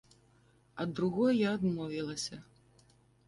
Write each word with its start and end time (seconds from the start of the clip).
Ад 0.85 0.89
другой 0.99 1.33
я 1.41 1.49
адмовілася. 1.57 2.41